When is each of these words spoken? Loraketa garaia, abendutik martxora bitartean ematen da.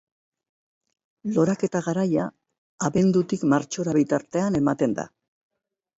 Loraketa 1.35 1.81
garaia, 1.89 2.25
abendutik 2.89 3.47
martxora 3.55 3.97
bitartean 3.99 4.61
ematen 4.65 5.01
da. 5.03 5.07